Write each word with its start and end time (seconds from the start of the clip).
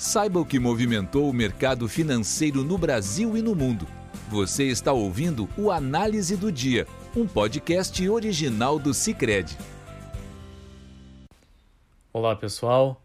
Saiba 0.00 0.40
o 0.40 0.46
que 0.46 0.58
movimentou 0.58 1.28
o 1.28 1.32
mercado 1.32 1.86
financeiro 1.86 2.64
no 2.64 2.78
Brasil 2.78 3.36
e 3.36 3.42
no 3.42 3.54
mundo. 3.54 3.86
Você 4.30 4.64
está 4.64 4.94
ouvindo 4.94 5.46
o 5.58 5.70
Análise 5.70 6.38
do 6.38 6.50
Dia, 6.50 6.86
um 7.14 7.26
podcast 7.26 8.08
original 8.08 8.78
do 8.78 8.94
Cicred. 8.94 9.58
Olá 12.14 12.34
pessoal, 12.34 13.04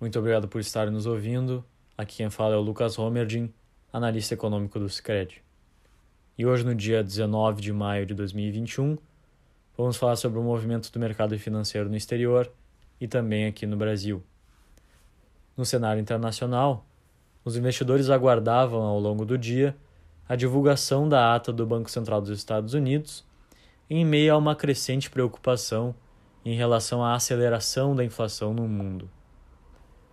muito 0.00 0.16
obrigado 0.16 0.46
por 0.46 0.60
estar 0.60 0.88
nos 0.92 1.06
ouvindo. 1.06 1.64
Aqui 1.98 2.18
quem 2.18 2.30
fala 2.30 2.54
é 2.54 2.56
o 2.56 2.60
Lucas 2.60 2.94
Romerdin, 2.94 3.52
analista 3.92 4.32
econômico 4.32 4.78
do 4.78 4.88
Cicred. 4.88 5.42
E 6.38 6.46
hoje, 6.46 6.64
no 6.64 6.72
dia 6.72 7.02
19 7.02 7.60
de 7.60 7.72
maio 7.72 8.06
de 8.06 8.14
2021, 8.14 8.96
vamos 9.76 9.96
falar 9.96 10.14
sobre 10.14 10.38
o 10.38 10.42
movimento 10.44 10.88
do 10.92 11.00
mercado 11.00 11.36
financeiro 11.36 11.88
no 11.88 11.96
exterior 11.96 12.48
e 13.00 13.08
também 13.08 13.46
aqui 13.46 13.66
no 13.66 13.76
Brasil. 13.76 14.22
No 15.56 15.64
cenário 15.66 16.00
internacional, 16.00 16.86
os 17.44 17.56
investidores 17.56 18.08
aguardavam 18.08 18.82
ao 18.82 18.98
longo 18.98 19.24
do 19.24 19.36
dia 19.36 19.76
a 20.28 20.34
divulgação 20.34 21.08
da 21.08 21.34
ata 21.34 21.52
do 21.52 21.66
Banco 21.66 21.90
Central 21.90 22.20
dos 22.20 22.30
Estados 22.30 22.72
Unidos, 22.72 23.24
em 23.90 24.04
meio 24.04 24.32
a 24.34 24.38
uma 24.38 24.56
crescente 24.56 25.10
preocupação 25.10 25.94
em 26.44 26.56
relação 26.56 27.04
à 27.04 27.14
aceleração 27.14 27.94
da 27.94 28.04
inflação 28.04 28.54
no 28.54 28.66
mundo. 28.66 29.10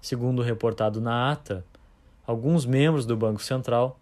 Segundo 0.00 0.42
reportado 0.42 1.00
na 1.00 1.32
ata, 1.32 1.64
alguns 2.26 2.64
membros 2.64 3.04
do 3.04 3.16
Banco 3.16 3.42
Central 3.42 3.98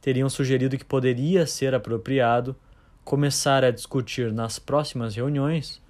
teriam 0.00 0.28
sugerido 0.28 0.76
que 0.76 0.84
poderia 0.84 1.46
ser 1.46 1.74
apropriado 1.74 2.56
começar 3.04 3.62
a 3.62 3.70
discutir 3.70 4.32
nas 4.32 4.58
próximas 4.58 5.14
reuniões 5.14 5.80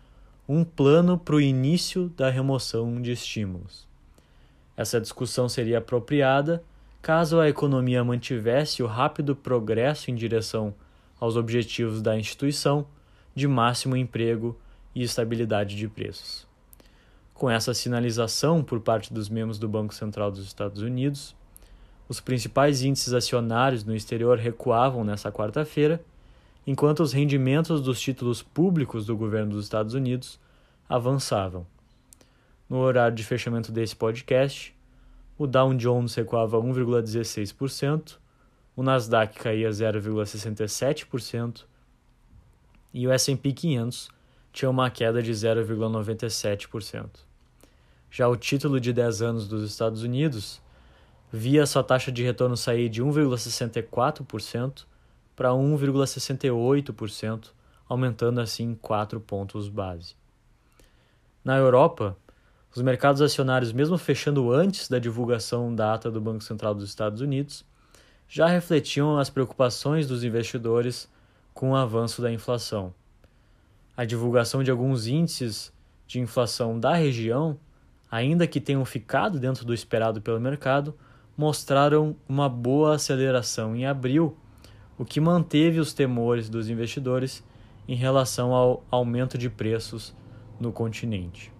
um 0.48 0.64
plano 0.64 1.16
para 1.16 1.36
o 1.36 1.40
início 1.40 2.08
da 2.10 2.28
remoção 2.28 3.00
de 3.00 3.12
estímulos. 3.12 3.91
Essa 4.76 5.00
discussão 5.00 5.48
seria 5.48 5.78
apropriada 5.78 6.62
caso 7.00 7.40
a 7.40 7.48
economia 7.48 8.04
mantivesse 8.04 8.82
o 8.82 8.86
rápido 8.86 9.34
progresso 9.34 10.10
em 10.10 10.14
direção 10.14 10.72
aos 11.18 11.36
objetivos 11.36 12.00
da 12.00 12.16
instituição 12.16 12.86
de 13.34 13.48
máximo 13.48 13.96
emprego 13.96 14.58
e 14.94 15.02
estabilidade 15.02 15.74
de 15.76 15.88
preços. 15.88 16.46
Com 17.34 17.50
essa 17.50 17.74
sinalização 17.74 18.62
por 18.62 18.80
parte 18.80 19.12
dos 19.12 19.28
membros 19.28 19.58
do 19.58 19.68
Banco 19.68 19.94
Central 19.94 20.30
dos 20.30 20.44
Estados 20.44 20.80
Unidos, 20.80 21.34
os 22.08 22.20
principais 22.20 22.82
índices 22.82 23.12
acionários 23.12 23.84
no 23.84 23.96
exterior 23.96 24.38
recuavam 24.38 25.02
nesta 25.02 25.32
quarta-feira, 25.32 26.00
enquanto 26.66 27.00
os 27.00 27.12
rendimentos 27.12 27.80
dos 27.80 28.00
títulos 28.00 28.42
públicos 28.42 29.06
do 29.06 29.16
governo 29.16 29.52
dos 29.52 29.64
Estados 29.64 29.94
Unidos 29.94 30.38
avançavam. 30.88 31.66
No 32.72 32.78
horário 32.78 33.14
de 33.14 33.22
fechamento 33.22 33.70
desse 33.70 33.94
podcast, 33.94 34.74
o 35.36 35.46
Dow 35.46 35.74
Jones 35.74 36.14
recuava 36.14 36.56
1,16%, 36.56 38.16
o 38.74 38.82
Nasdaq 38.82 39.38
caía 39.38 39.68
0,67% 39.68 41.66
e 42.94 43.06
o 43.06 43.12
S&P 43.12 43.52
500 43.52 44.08
tinha 44.54 44.70
uma 44.70 44.88
queda 44.88 45.22
de 45.22 45.32
0,97%. 45.32 47.10
Já 48.10 48.26
o 48.26 48.36
título 48.36 48.80
de 48.80 48.90
10 48.90 49.20
anos 49.20 49.46
dos 49.46 49.70
Estados 49.70 50.02
Unidos 50.02 50.62
via 51.30 51.66
sua 51.66 51.84
taxa 51.84 52.10
de 52.10 52.22
retorno 52.22 52.56
sair 52.56 52.88
de 52.88 53.02
1,64% 53.02 54.86
para 55.36 55.50
1,68%, 55.50 57.50
aumentando 57.86 58.40
assim 58.40 58.74
4 58.80 59.20
pontos 59.20 59.68
base. 59.68 60.14
Na 61.44 61.58
Europa, 61.58 62.16
os 62.74 62.80
mercados 62.80 63.20
acionários, 63.20 63.72
mesmo 63.72 63.98
fechando 63.98 64.50
antes 64.50 64.88
da 64.88 64.98
divulgação 64.98 65.74
da 65.74 65.92
ata 65.92 66.10
do 66.10 66.20
Banco 66.20 66.42
Central 66.42 66.74
dos 66.74 66.88
Estados 66.88 67.20
Unidos, 67.20 67.64
já 68.26 68.46
refletiam 68.46 69.18
as 69.18 69.28
preocupações 69.28 70.06
dos 70.06 70.24
investidores 70.24 71.06
com 71.52 71.72
o 71.72 71.76
avanço 71.76 72.22
da 72.22 72.32
inflação. 72.32 72.94
A 73.94 74.06
divulgação 74.06 74.62
de 74.62 74.70
alguns 74.70 75.06
índices 75.06 75.70
de 76.06 76.18
inflação 76.18 76.80
da 76.80 76.94
região, 76.94 77.58
ainda 78.10 78.46
que 78.46 78.60
tenham 78.60 78.84
ficado 78.86 79.38
dentro 79.38 79.66
do 79.66 79.74
esperado 79.74 80.22
pelo 80.22 80.40
mercado, 80.40 80.94
mostraram 81.36 82.16
uma 82.26 82.48
boa 82.48 82.94
aceleração 82.94 83.76
em 83.76 83.84
abril, 83.84 84.34
o 84.96 85.04
que 85.04 85.20
manteve 85.20 85.78
os 85.78 85.92
temores 85.92 86.48
dos 86.48 86.70
investidores 86.70 87.44
em 87.86 87.94
relação 87.94 88.54
ao 88.54 88.82
aumento 88.90 89.36
de 89.36 89.50
preços 89.50 90.14
no 90.58 90.72
continente. 90.72 91.52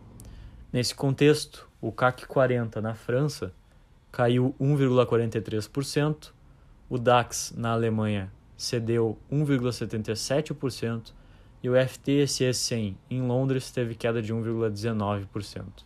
Nesse 0.72 0.94
contexto, 0.94 1.68
o 1.82 1.92
CAC 1.92 2.26
40 2.26 2.80
na 2.80 2.94
França 2.94 3.52
caiu 4.10 4.54
1,43%, 4.58 6.32
o 6.88 6.96
DAX 6.96 7.52
na 7.54 7.72
Alemanha 7.72 8.32
cedeu 8.56 9.18
1,77% 9.30 11.12
e 11.62 11.68
o 11.68 11.74
FTSE 11.74 12.54
100 12.54 12.96
em 13.10 13.20
Londres 13.20 13.70
teve 13.70 13.94
queda 13.94 14.22
de 14.22 14.32
1,19%. 14.32 15.84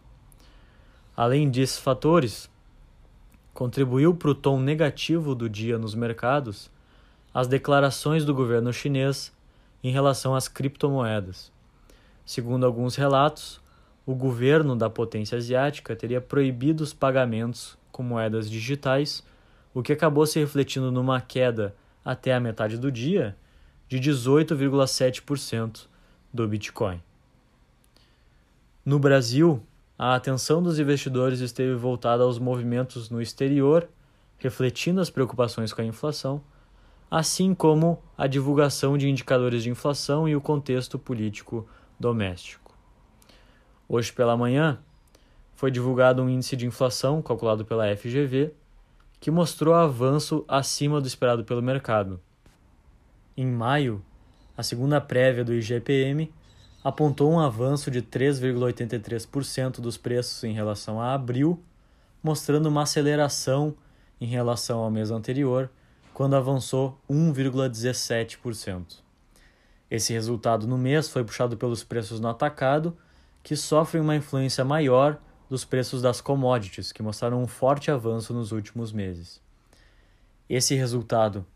Além 1.17 1.51
desses 1.51 1.79
fatores, 1.79 2.49
contribuiu 3.53 4.15
para 4.15 4.31
o 4.31 4.35
tom 4.35 4.61
negativo 4.61 5.35
do 5.35 5.51
dia 5.51 5.79
nos 5.79 5.97
mercados 5.97 6.71
as 7.35 7.49
declarações 7.49 8.25
do 8.25 8.33
governo 8.33 8.73
chinês 8.73 9.33
em 9.83 9.91
relação 9.91 10.35
às 10.35 10.47
criptomoedas. 10.47 11.51
Segundo 12.25 12.65
alguns 12.65 12.95
relatos, 12.95 13.61
o 14.07 14.15
governo 14.15 14.77
da 14.77 14.89
potência 14.89 15.37
asiática 15.37 15.97
teria 15.97 16.21
proibido 16.21 16.85
os 16.85 16.95
pagamentos 16.95 17.77
com 17.91 18.05
moedas 18.05 18.49
digitais, 18.49 19.25
o 19.75 19.83
que 19.83 19.93
acabou 19.93 20.25
se 20.25 20.39
refletindo 20.39 20.93
numa 20.93 21.21
queda 21.21 21.75
até 22.05 22.33
a 22.33 22.39
metade 22.39 22.79
do 22.79 22.93
dia 22.93 23.37
de 23.89 23.99
18,7% 23.99 25.87
do 26.33 26.47
Bitcoin. 26.47 27.03
No 28.85 29.01
Brasil, 29.01 29.61
a 29.99 30.15
atenção 30.15 30.63
dos 30.63 30.79
investidores 30.79 31.41
esteve 31.41 31.75
voltada 31.75 32.23
aos 32.23 32.39
movimentos 32.39 33.11
no 33.11 33.21
exterior, 33.21 33.89
refletindo 34.39 35.01
as 35.01 35.11
preocupações 35.11 35.73
com 35.73 35.81
a 35.81 35.85
inflação, 35.85 36.41
assim 37.11 37.55
como 37.55 38.01
a 38.17 38.29
divulgação 38.29 38.97
de 38.97 39.09
indicadores 39.09 39.65
de 39.65 39.71
inflação 39.71 40.29
e 40.29 40.37
o 40.37 40.41
contexto 40.41 40.99
político 40.99 41.67
doméstico. 41.99 42.66
Hoje 43.89 44.13
pela 44.13 44.37
manhã, 44.37 44.79
foi 45.55 45.71
divulgado 45.71 46.23
um 46.23 46.29
índice 46.29 46.57
de 46.57 46.67
inflação 46.67 47.23
calculado 47.23 47.65
pela 47.65 47.97
FGV, 47.97 48.53
que 49.21 49.31
mostrou 49.31 49.75
avanço 49.75 50.45
acima 50.47 51.01
do 51.01 51.07
esperado 51.07 51.45
pelo 51.45 51.63
mercado. 51.63 52.21
Em 53.37 53.47
maio, 53.47 54.03
a 54.57 54.63
segunda 54.63 55.01
prévia 55.01 55.45
do 55.45 55.55
IGPM 55.55 56.33
apontou 56.83 57.33
um 57.33 57.41
avanço 57.41 57.91
de 57.91 58.03
3,83% 58.03 59.81
dos 59.81 59.97
preços 59.97 60.45
em 60.45 60.53
relação 60.53 61.01
a 61.01 61.15
abril, 61.15 61.63
mostrando 62.23 62.67
uma 62.67 62.83
aceleração 62.83 63.75
em 64.21 64.27
relação 64.27 64.81
ao 64.81 64.91
mês 64.91 65.11
anterior, 65.11 65.71
quando 66.15 66.35
avançou 66.35 66.99
1,17%. 67.11 68.99
Esse 69.91 70.13
resultado 70.13 70.67
no 70.67 70.79
mês 70.79 71.09
foi 71.09 71.23
puxado 71.23 71.57
pelos 71.57 71.85
preços 71.85 72.19
no 72.21 72.29
atacado, 72.29 72.97
que 73.47 73.55
sofrem 73.55 74.03
uma 74.03 74.17
influência 74.17 74.65
maior 74.65 75.21
dos 75.49 75.65
preços 75.65 76.03
das 76.03 76.21
commodities, 76.21 76.91
que 76.91 77.01
mostraram 77.01 77.41
um 77.41 77.47
forte 77.47 77.93
avanço 77.93 78.35
nos 78.35 78.51
últimos 78.51 78.93
meses. 78.93 79.41
Esse 80.51 80.75
resultado, 80.75 81.47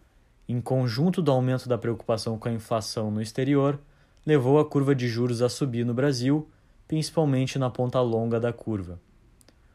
em 0.49 0.61
conjunto 0.61 1.21
do 1.21 1.33
aumento 1.33 1.69
da 1.69 1.77
preocupação 1.77 2.39
com 2.39 2.49
a 2.49 2.53
inflação 2.53 3.11
no 3.11 3.21
exterior, 3.21 3.77
levou 4.25 4.61
a 4.61 4.65
curva 4.65 4.95
de 4.95 5.09
juros 5.09 5.43
a 5.43 5.49
subir 5.49 5.85
no 5.85 5.93
Brasil, 5.93 6.49
principalmente 6.87 7.59
na 7.59 7.69
ponta 7.69 8.01
longa 8.01 8.39
da 8.39 8.53
curva. 8.53 9.01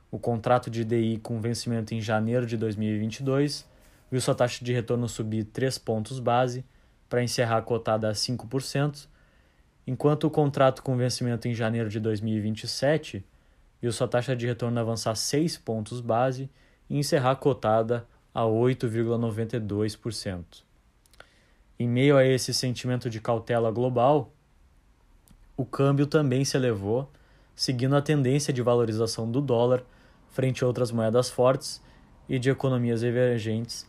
O 0.10 0.18
contrato 0.18 0.70
de 0.70 0.86
DI 0.86 1.18
com 1.18 1.42
vencimento 1.42 1.94
em 1.94 2.00
janeiro 2.00 2.46
de 2.46 2.56
2022 2.56 3.68
viu 4.10 4.22
sua 4.22 4.34
taxa 4.34 4.64
de 4.64 4.72
retorno 4.72 5.10
subir 5.10 5.44
3 5.44 5.78
pontos 5.80 6.20
base 6.20 6.64
para 7.10 7.22
encerrar 7.22 7.62
cotada 7.64 8.08
a 8.08 8.14
5%, 8.14 9.06
enquanto 9.86 10.26
o 10.26 10.32
contrato 10.32 10.82
com 10.82 10.98
vencimento 10.98 11.48
em 11.48 11.54
janeiro 11.54 11.90
de 11.90 12.00
2027 12.00 13.24
viu 13.82 13.92
sua 13.92 14.08
taxa 14.08 14.36
de 14.36 14.48
retorno 14.48 14.80
avançar 14.80 15.16
6 15.16 15.58
pontos 15.58 16.02
base 16.02 16.50
e 16.90 16.98
encerrar 16.98 17.36
cotada 17.36 18.08
a 18.34 18.42
8,92%. 18.42 20.64
Em 21.78 21.88
meio 21.88 22.18
a 22.18 22.26
esse 22.26 22.54
sentimento 22.54 23.10
de 23.10 23.20
cautela 23.20 23.72
global, 23.72 24.32
o 25.58 25.66
câmbio 25.66 26.08
também 26.08 26.44
se 26.44 26.58
elevou, 26.58 27.10
seguindo 27.56 27.96
a 27.96 28.02
tendência 28.02 28.54
de 28.54 28.62
valorização 28.62 29.30
do 29.30 29.40
dólar 29.40 29.84
frente 30.30 30.64
a 30.64 30.68
outras 30.68 30.92
moedas 30.92 31.30
fortes 31.30 31.82
e 32.28 32.38
de 32.38 32.50
economias 32.50 33.04
emergentes 33.04 33.88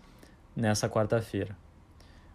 nessa 0.55 0.89
quarta-feira. 0.89 1.57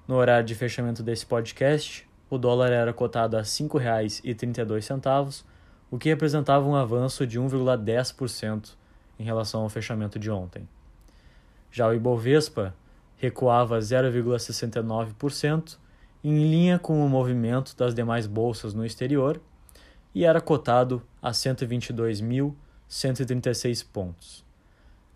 No 0.07 0.15
horário 0.15 0.45
de 0.45 0.53
fechamento 0.53 1.01
desse 1.01 1.25
podcast, 1.25 2.07
o 2.31 2.37
dólar 2.37 2.71
era 2.71 2.93
cotado 2.93 3.35
a 3.35 3.41
R$ 3.41 3.45
5,32, 3.45 5.43
o 5.91 5.97
que 5.97 6.07
representava 6.07 6.65
um 6.65 6.75
avanço 6.75 7.27
de 7.27 7.37
1,10% 7.37 8.75
em 9.19 9.23
relação 9.23 9.63
ao 9.63 9.69
fechamento 9.69 10.17
de 10.17 10.31
ontem. 10.31 10.65
Já 11.69 11.89
o 11.89 11.93
Ibovespa 11.93 12.73
recuava 13.17 13.77
0,69%, 13.79 15.77
em 16.23 16.49
linha 16.49 16.79
com 16.79 17.05
o 17.05 17.09
movimento 17.09 17.75
das 17.75 17.93
demais 17.93 18.27
bolsas 18.27 18.73
no 18.73 18.85
exterior, 18.85 19.41
e 20.15 20.23
era 20.23 20.39
cotado 20.39 21.01
a 21.21 21.31
122.136 21.31 23.85
pontos. 23.91 24.45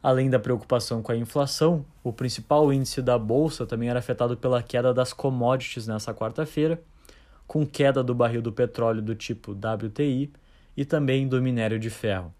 Além 0.03 0.29
da 0.29 0.37
preocupação 0.37 1.01
com 1.01 1.13
a 1.13 1.17
inflação, 1.17 1.85
o 2.03 2.11
principal 2.11 2.73
índice 2.73 3.01
da 3.01 3.17
bolsa 3.17 3.65
também 3.65 3.89
era 3.89 3.99
afetado 3.99 4.35
pela 4.35 4.61
queda 4.61 4.93
das 4.93 5.13
commodities 5.13 5.87
nessa 5.87 6.13
quarta-feira, 6.13 6.83
com 7.47 7.65
queda 7.65 8.03
do 8.03 8.15
barril 8.15 8.41
do 8.41 8.51
petróleo 8.51 9.01
do 9.01 9.15
tipo 9.15 9.51
WTI 9.51 10.31
e 10.75 10.85
também 10.85 11.27
do 11.27 11.41
minério 11.41 11.79
de 11.79 11.89
ferro. 11.89 12.33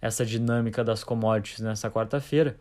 Essa 0.00 0.24
dinâmica 0.24 0.84
das 0.84 1.02
commodities 1.02 1.60
nessa 1.60 1.90
quarta-feira 1.90 2.58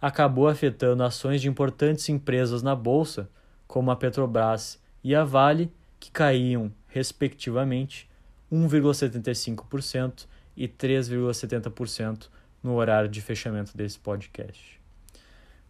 acabou 0.00 0.48
afetando 0.48 1.02
ações 1.02 1.40
de 1.40 1.48
importantes 1.48 2.08
empresas 2.08 2.62
na 2.62 2.74
bolsa, 2.74 3.28
como 3.66 3.90
a 3.90 3.96
Petrobras 3.96 4.78
e 5.02 5.14
a 5.14 5.24
Vale, 5.24 5.72
que 5.98 6.10
caíam, 6.10 6.70
respectivamente, 6.88 8.08
1,75% 8.52 10.26
e 10.56 10.68
3,70% 10.68 12.28
no 12.62 12.74
horário 12.74 13.08
de 13.08 13.20
fechamento 13.20 13.76
desse 13.76 13.98
podcast. 13.98 14.80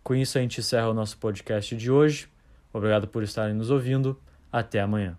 Com 0.02 0.14
isso, 0.14 0.37
a 0.37 0.40
gente 0.40 0.61
encerra 0.61 0.88
o 0.88 0.94
nosso 0.94 1.17
podcast 1.19 1.75
de 1.76 1.90
hoje. 1.90 2.29
Obrigado 2.73 3.08
por 3.08 3.23
estarem 3.23 3.55
nos 3.55 3.70
ouvindo. 3.70 4.20
Até 4.52 4.81
amanhã. 4.81 5.19